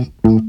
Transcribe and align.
Mm-hmm. 0.00 0.39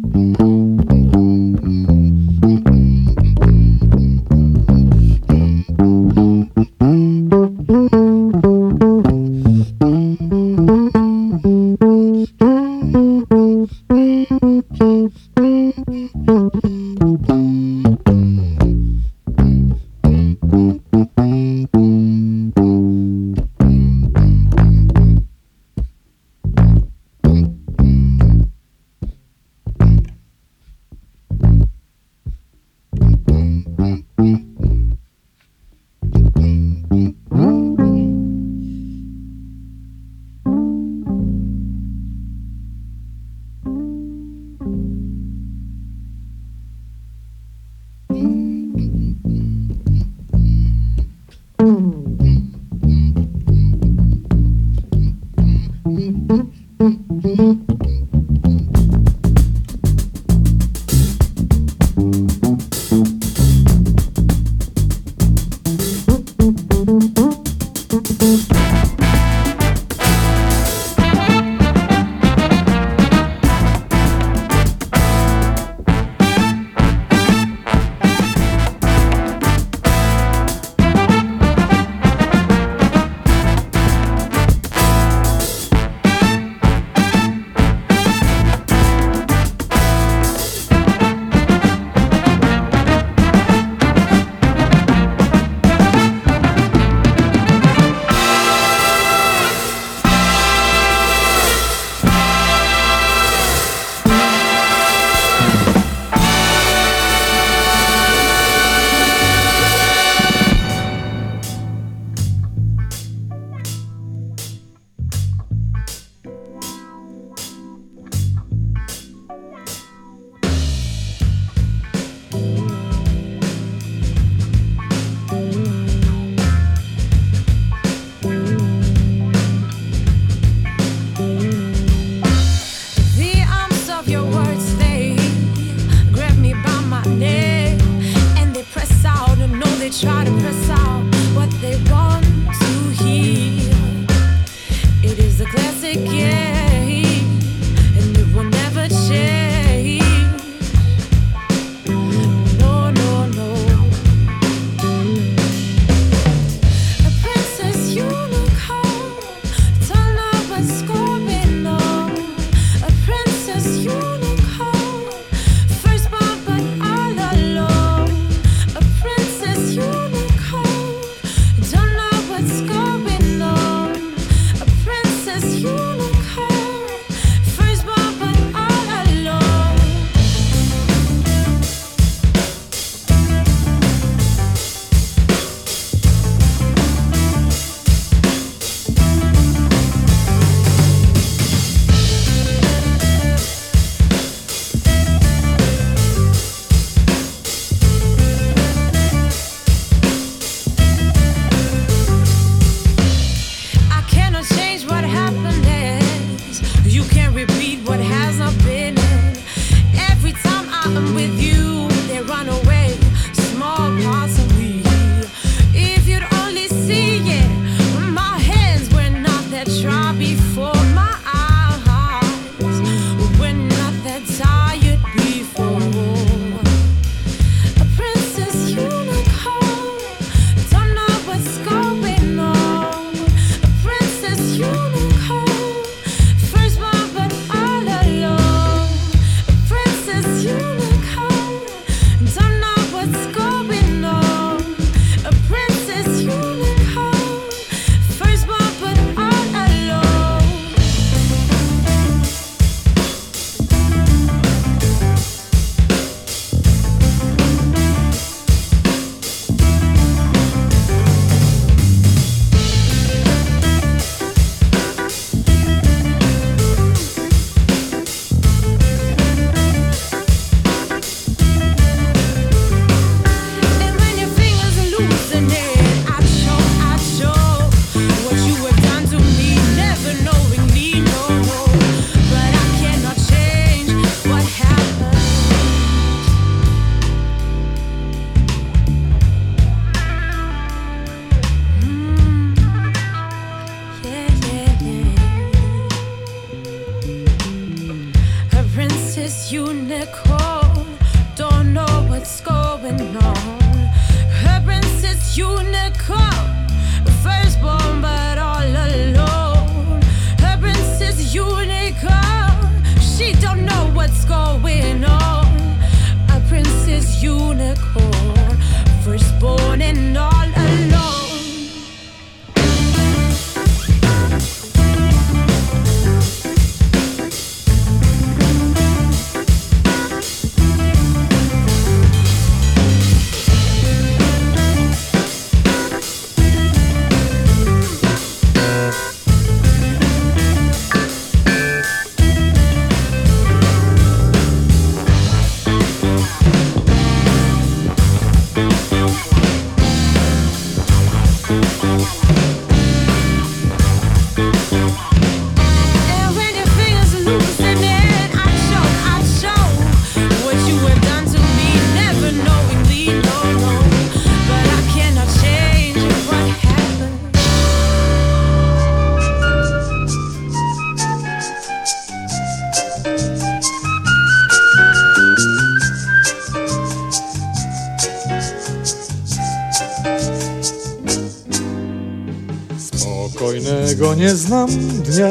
Nie 384.21 384.35
znam 384.35 384.67
dnia, 385.03 385.27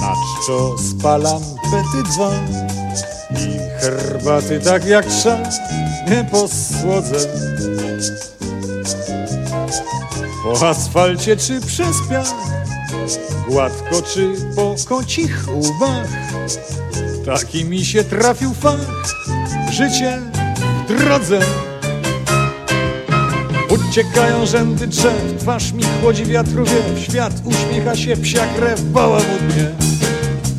na 0.00 0.12
czczo 0.42 0.76
spalam 0.78 1.42
pety 1.70 2.08
i 3.30 3.58
herbaty 3.80 4.60
tak 4.60 4.84
jak 4.84 5.06
trza 5.06 5.38
nie 6.10 6.24
posłodzę. 6.30 7.18
Po 10.42 10.68
asfalcie 10.68 11.36
czy 11.36 11.60
przez 11.60 11.96
piach, 12.10 12.34
gładko 13.48 14.02
czy 14.02 14.34
po 14.56 14.74
kocich 14.88 15.48
łbach, 15.48 16.08
taki 17.24 17.64
mi 17.64 17.84
się 17.84 18.04
trafił 18.04 18.54
fach, 18.54 19.14
życie 19.70 20.22
w 20.88 20.98
drodze. 20.98 21.40
Uciekają 23.90 24.46
rzędy 24.46 24.86
drzew, 24.86 25.34
twarz 25.38 25.72
mi 25.72 25.82
chłodzi 26.00 26.24
wiatru 26.24 26.64
wiew, 26.64 27.04
świat 27.04 27.32
uśmiecha 27.44 27.96
się, 27.96 28.16
psia 28.16 28.46
krew 28.56 28.80
bała. 28.82 29.18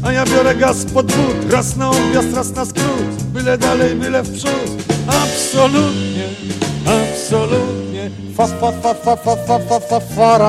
A 0.04 0.12
ja 0.12 0.26
biorę 0.26 0.56
gaz 0.56 0.86
pod 0.94 1.06
but, 1.06 1.52
raz 1.52 1.76
na 1.76 1.90
objazd, 1.90 2.34
raz 2.36 2.56
na 2.56 2.66
skrót, 2.66 3.24
byle 3.34 3.58
dalej, 3.58 3.96
byle 3.96 4.24
w 4.24 4.34
przód. 4.34 4.86
Absolutnie, 5.08 6.28
absolutnie, 6.86 8.12
fa 8.38 8.48
fa 8.48 8.72
fa 8.72 8.94
fa 8.94 9.16
fa 9.16 9.38
fa 9.38 9.60
fa 9.60 9.80
fa 9.80 10.00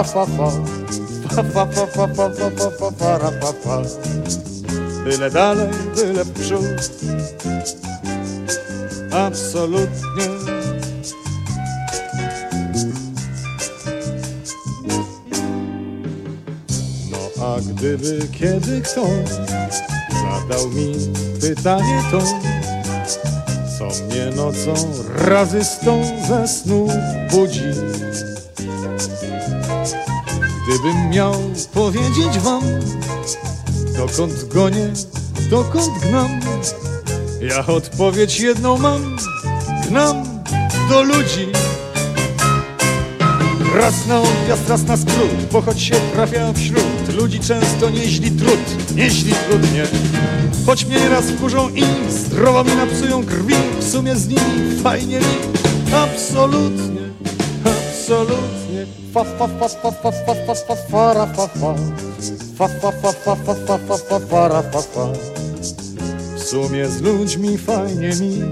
fa 0.05 0.27
fa. 0.27 0.51
Fa 1.35 1.43
fa 1.43 1.67
fa 1.67 1.87
fa 1.87 2.09
fa 2.09 2.31
fa 2.31 2.51
fa 2.51 2.71
fa 2.71 2.91
fara 2.99 3.31
fa 3.41 3.53
fa. 3.64 3.83
Byle 5.05 5.31
dalej, 5.31 5.69
byle 5.97 6.25
w 6.25 6.33
przód. 6.33 6.91
Absolutnie. 9.12 10.58
A 17.59 17.61
gdyby 17.61 18.29
kiedy 18.33 18.81
ktoś 18.81 19.31
zadał 20.12 20.68
mi 20.71 20.94
pytanie 21.40 22.03
to, 22.11 22.23
co 23.79 24.05
mnie 24.05 24.27
nocą 24.37 24.75
razy 25.14 25.64
sto 25.64 25.99
ze 26.29 26.49
snu 26.49 26.88
budzi. 27.31 27.62
Gdybym 30.64 31.11
miał 31.11 31.35
powiedzieć 31.75 32.38
wam, 32.38 32.62
dokąd 33.97 34.44
gonię, 34.44 34.92
dokąd 35.51 35.99
gnam, 36.09 36.40
ja 37.40 37.66
odpowiedź 37.66 38.41
jedną 38.41 38.78
mam, 38.78 39.16
gnam 39.89 40.24
do 40.89 41.03
ludzi. 41.03 41.47
Raz 43.74 44.07
na 44.07 44.20
odjazd, 44.20 44.68
raz 44.68 44.83
na 44.83 44.97
skrót, 44.97 45.30
bo 45.53 45.62
choć 45.62 45.83
się 45.83 45.95
trafiałem 46.12 46.55
wśród 46.55 46.97
ludzi 47.19 47.41
często 47.41 47.91
nieźli 47.91 48.31
trud, 48.31 48.95
nieźli 48.97 49.33
trudnie. 49.33 49.85
Choć 50.66 50.85
mnie 50.85 51.01
nieraz 51.01 51.25
wkurzą 51.25 51.69
i 51.69 51.83
zdrowo 52.11 52.64
mi 52.64 52.77
napsują 52.77 53.25
krwi, 53.25 53.55
w 53.81 53.91
sumie 53.93 54.16
z 54.16 54.29
nimi 54.29 54.83
fajnie 54.83 55.19
mi, 55.19 55.37
absolutnie, 55.95 57.01
absolutnie. 57.64 58.87
Fa 59.14 59.25
fa 59.25 59.49
fa 59.49 59.69
fa 59.69 59.91
fa 59.91 60.12
fa 60.12 60.35
fa 60.35 60.55
fa 60.55 60.77
fara 60.91 61.27
fa 61.27 61.47
fa. 61.47 61.75
Fa 62.59 62.69
fa 62.69 62.93
fa 62.93 63.12
fa 63.12 63.35
fa 63.37 63.55
fa 63.55 63.79
fa 63.79 63.99
fa 63.99 64.19
fara 64.19 64.62
fa 64.62 64.83
fa. 64.83 65.07
W 66.37 66.43
sumie 66.43 66.89
z 66.89 67.01
ludźmi 67.01 67.59
fajnie 67.59 68.09
mi, 68.21 68.43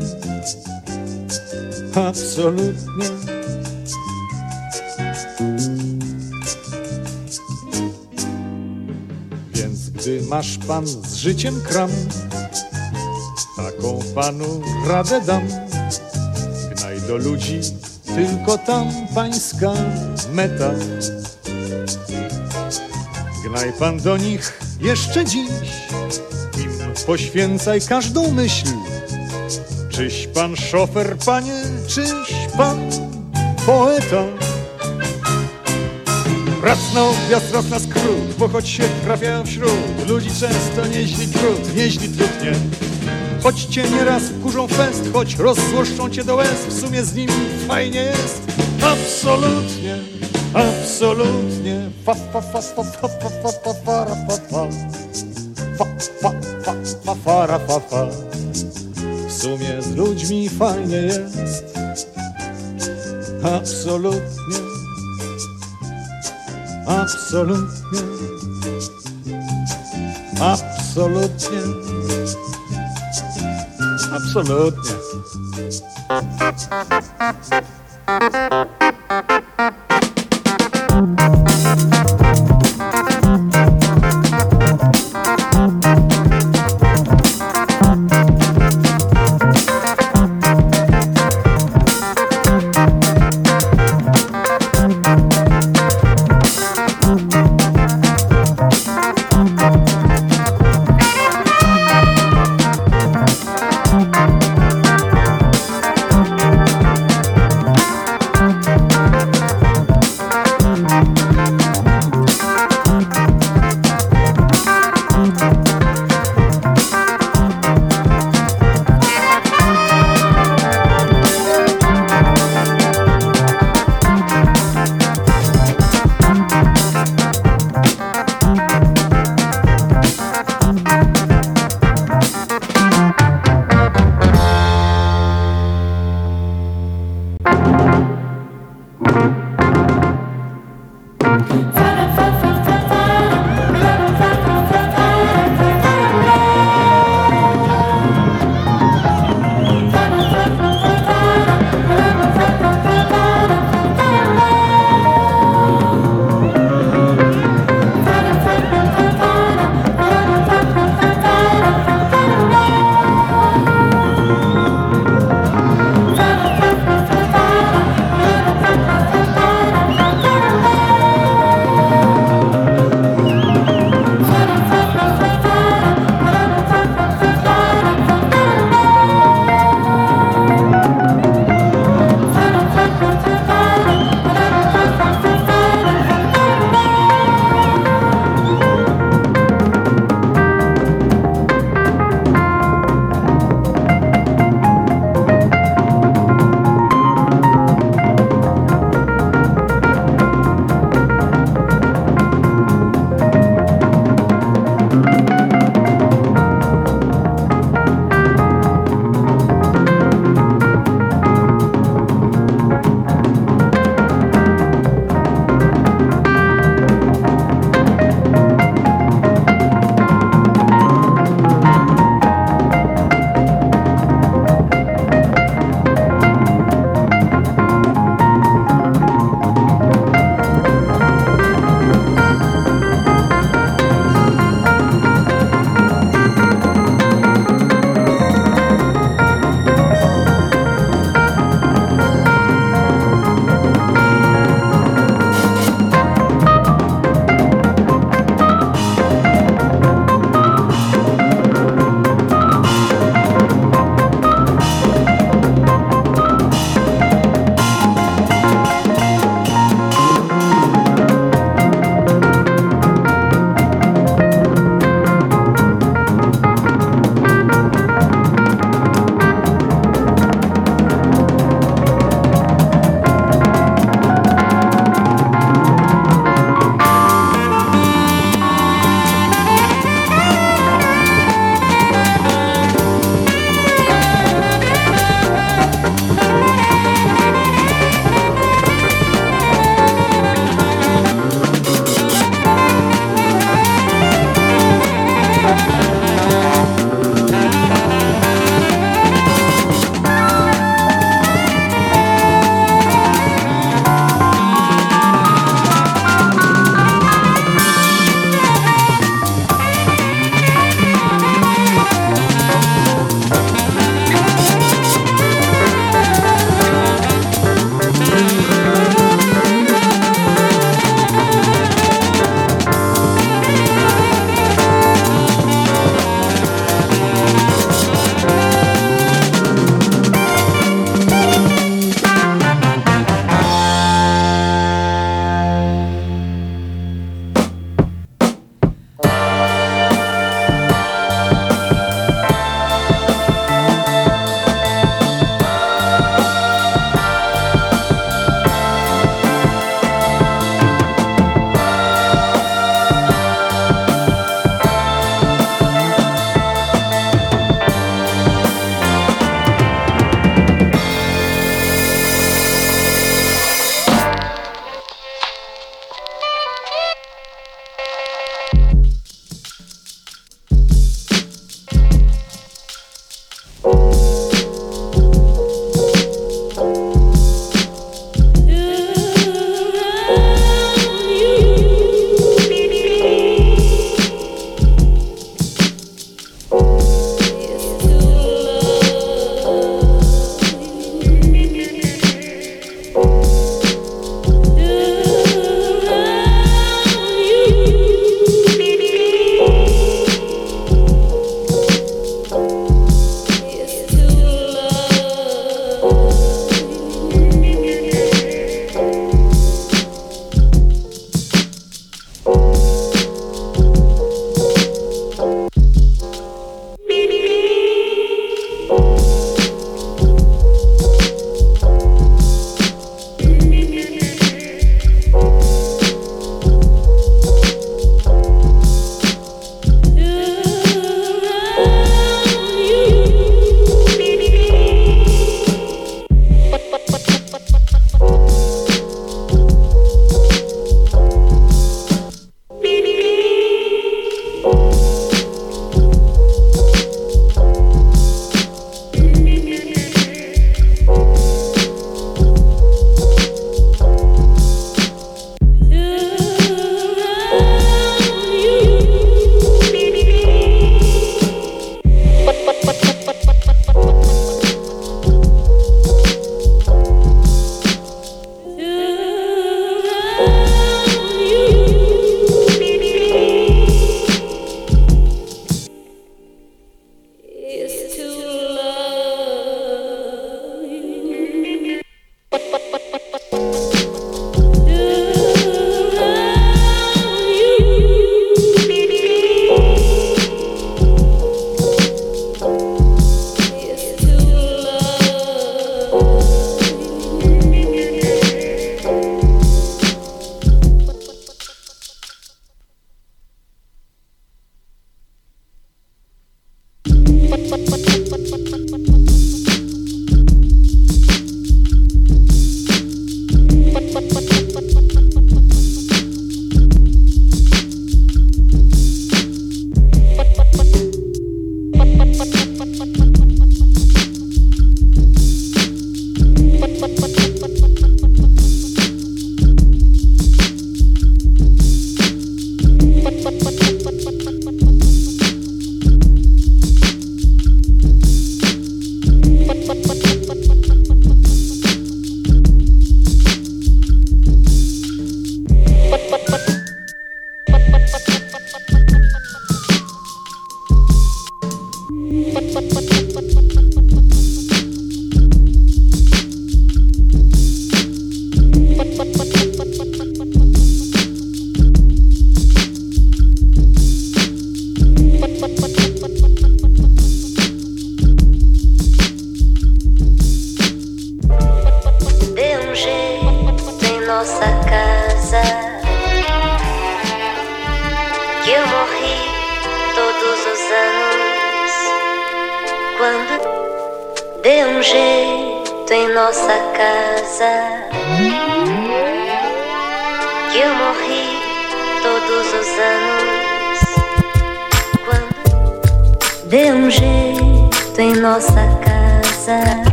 absolutnie. 1.94 3.35
Gdy 10.06 10.22
masz 10.22 10.58
pan 10.58 10.86
z 10.86 11.14
życiem 11.14 11.60
kram, 11.60 11.90
taką 13.56 13.98
panu 14.14 14.62
radę 14.88 15.20
dam. 15.20 15.48
Gnaj 16.76 17.00
do 17.00 17.16
ludzi, 17.16 17.60
tylko 18.14 18.58
tam 18.58 18.92
pańska 19.14 19.72
meta. 20.32 20.70
Gnaj 23.48 23.72
pan 23.72 23.98
do 23.98 24.16
nich 24.16 24.60
jeszcze 24.80 25.24
dziś, 25.24 25.50
im 26.58 26.70
poświęcaj 27.06 27.80
każdą 27.80 28.30
myśl. 28.30 28.66
Czyś 29.90 30.26
pan 30.26 30.56
szofer, 30.56 31.16
panie, 31.16 31.62
czyś 31.86 32.34
pan 32.56 32.90
poeta? 33.66 34.24
Objazd, 36.66 37.52
raz 37.52 37.70
na 37.70 37.78
skrót, 37.78 38.34
bo 38.38 38.48
choć 38.48 38.68
się 38.68 38.82
trafiają 39.04 39.44
wśród 39.46 40.08
ludzi 40.08 40.30
często 40.40 40.86
nieźli 40.86 41.28
trud, 41.28 41.76
nieźli 41.76 42.08
trudnie. 42.08 42.52
Choć 43.42 43.64
cię 43.64 43.82
nieraz 43.90 44.22
wkurzą 44.22 44.68
fest, 44.68 45.02
choć 45.12 45.36
rozzłoszczą 45.36 46.10
cię 46.10 46.24
do 46.24 46.36
łez, 46.36 46.66
w 46.68 46.80
sumie 46.80 47.04
z 47.04 47.14
nimi 47.14 47.32
fajnie 47.68 48.02
jest. 48.02 48.42
Absolutnie, 48.82 49.96
absolutnie. 50.54 51.90
Fa 52.04 52.14
fa 52.14 52.40
fa 52.40 52.62
fa 52.62 52.82
fa 52.82 53.08
fa 53.08 53.08
fa 53.08 53.52
fa 53.52 53.72
fa 53.84 54.16
fa 54.28 54.36
fa. 54.50 54.68
Fa 55.78 55.84
fa 56.22 56.30
fa 56.64 56.74
fa 57.04 57.14
fa 57.14 57.46
ra, 57.46 57.58
fa 57.58 57.80
fa. 57.80 58.06
W 59.28 59.32
sumie 59.32 59.82
z 59.82 59.96
ludźmi 59.96 60.48
fajnie 60.48 60.96
jest. 60.96 61.64
Absolutnie. 63.42 64.75
Absolutnie. 66.86 68.00
Absolutnie. 70.40 71.60
Absolutnie. 74.12 74.92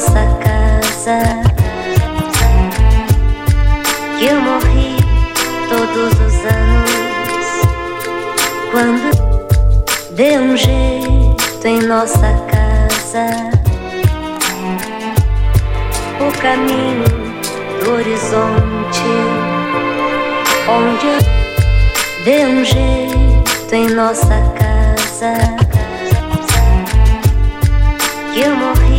Nossa 0.00 0.24
casa. 0.42 1.18
Que 4.18 4.24
eu 4.24 4.40
morri 4.40 4.96
todos 5.68 6.12
os 6.14 6.34
anos. 6.46 7.46
Quando 8.70 9.10
dê 10.12 10.38
um 10.38 10.56
jeito 10.56 11.66
em 11.66 11.82
nossa 11.82 12.32
casa. 12.50 13.50
O 16.18 16.40
caminho 16.40 17.04
do 17.84 17.92
horizonte. 17.92 19.10
Onde 20.66 22.24
dê 22.24 22.46
um 22.46 22.64
jeito 22.64 23.74
em 23.74 23.90
nossa 23.90 24.40
casa 24.56 25.60
que 28.32 28.40
eu 28.40 28.54
morri 28.54 28.89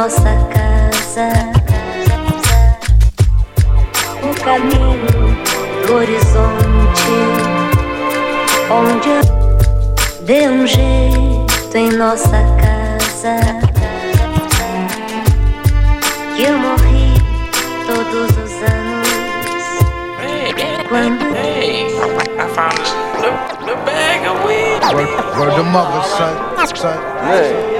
nossa 0.00 0.34
casa, 0.48 1.28
o 4.22 4.42
caminho 4.42 4.96
do 5.86 5.94
horizonte 5.94 7.12
onde 8.70 9.10
eu 9.10 9.40
Dê 10.22 10.48
um 10.48 10.66
jeito 10.66 11.76
em 11.76 11.90
nossa 11.90 12.38
casa. 12.62 13.40
Que 16.34 16.44
eu 16.44 16.56
morri 16.56 17.12
todos 17.86 18.30
os 18.30 18.52
anos. 18.62 19.58
Quando. 20.88 21.36
Hey. 21.36 21.90
Word, 24.94 25.10
word 25.38 25.54
the 25.56 25.62
mother, 25.62 26.02
son. 26.04 26.74
son. 26.74 26.96
Yeah. 27.28 27.79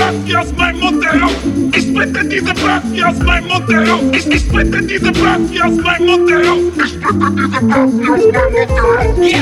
bracias, 0.00 0.52
no 0.54 0.64
hay 0.64 0.74
Montero. 0.74 1.28
Explícate 1.72 2.40
de 2.40 2.52
bracias, 2.52 3.18
no 3.18 3.30
hay 3.30 3.42
Montero. 3.42 4.00
Explícate 4.12 4.98
de 4.98 5.10
bracias, 5.10 5.70
no 5.72 5.90
hay 5.90 6.06
Montero. 6.06 6.54
Explícate 6.78 7.42
de 7.42 7.58
bracias, 7.60 7.92
no 7.94 8.94
hay 8.94 9.08
Montero. 9.08 9.40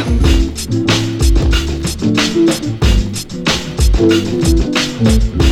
Yeah. 5.09 5.48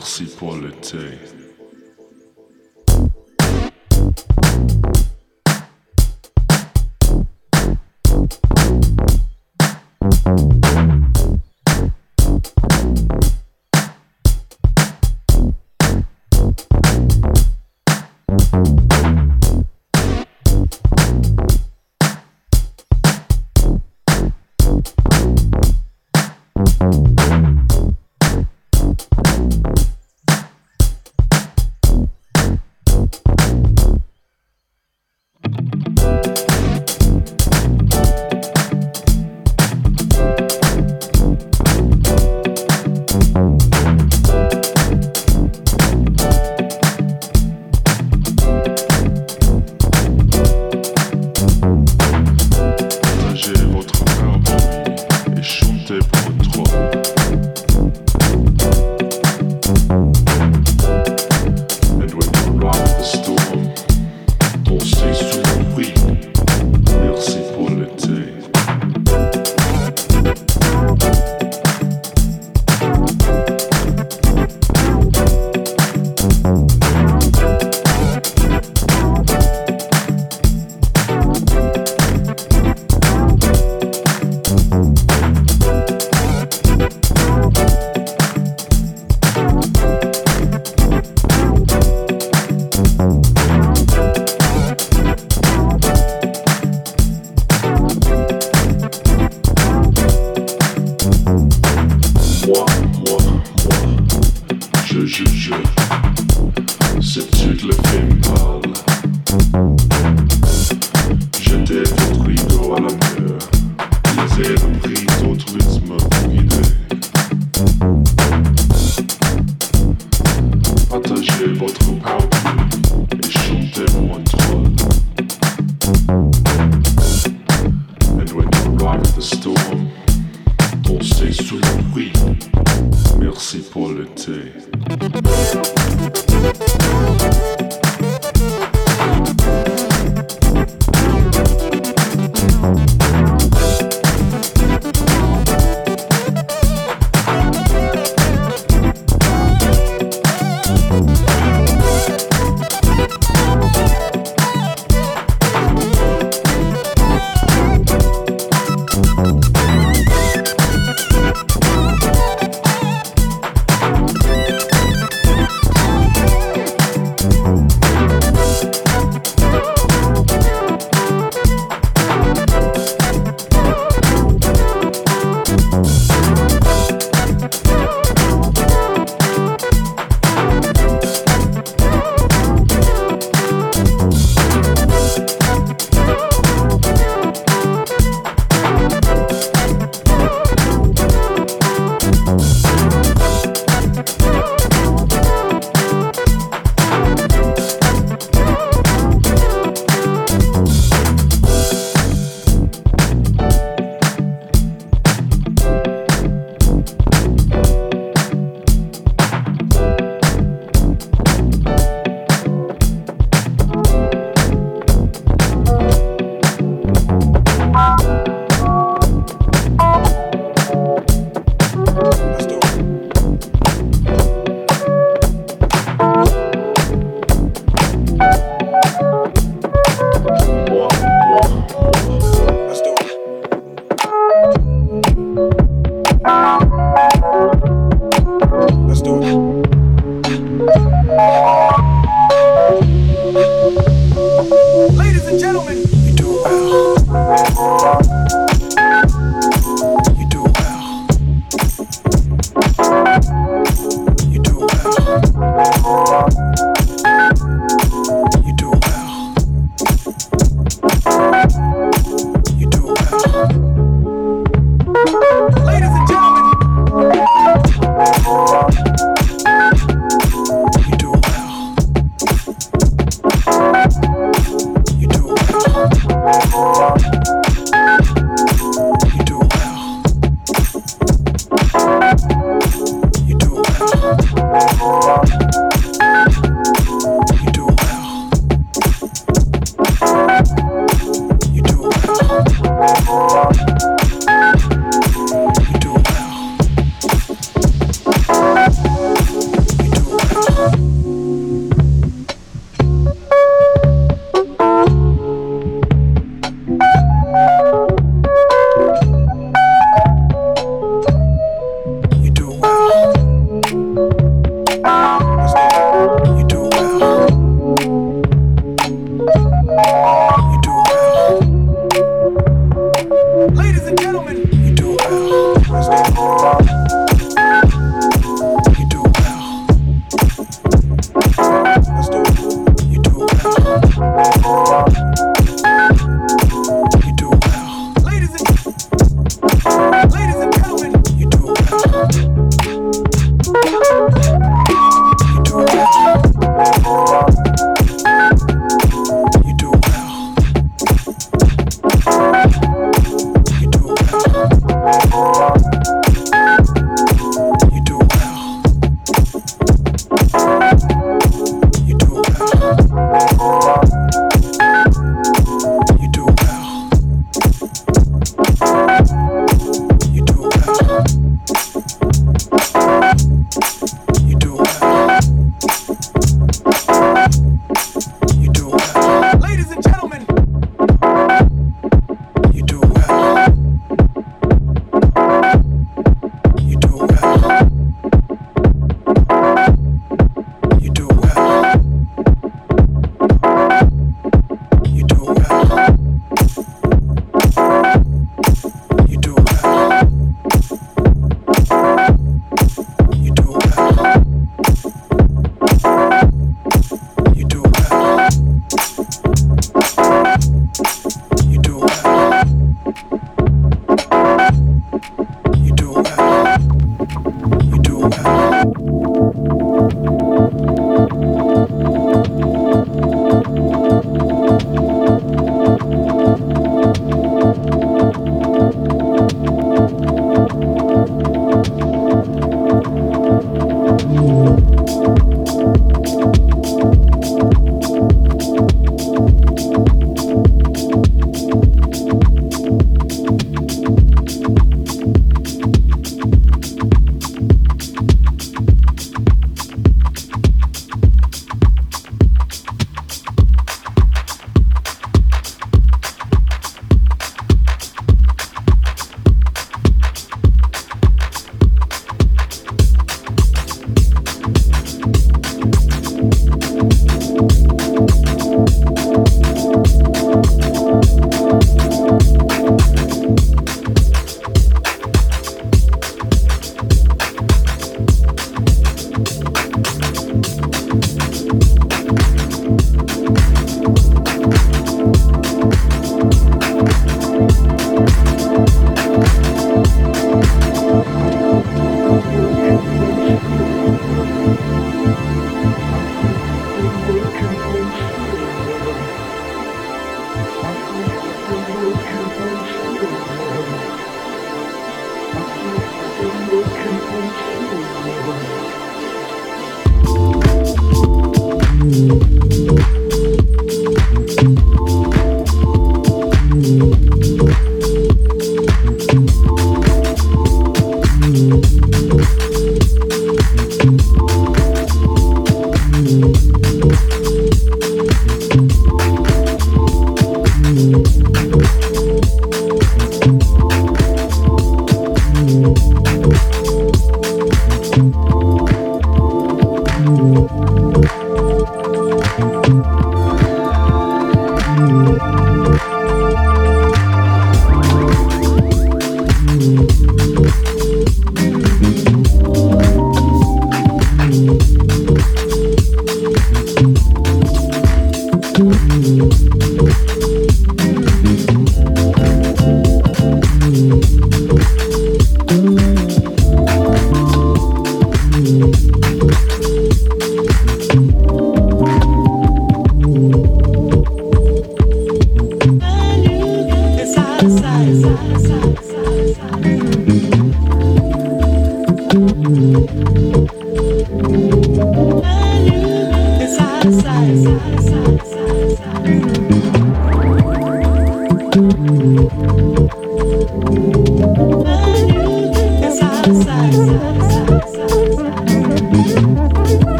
Merci 0.00 0.24
pour 0.24 0.56
le 0.56 0.70
thé. 0.70 1.39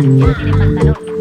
tiene 0.00 0.52
pantalón. 0.56 1.19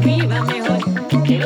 viva 0.00 0.42
mejor. 0.42 0.78
Que 1.24 1.38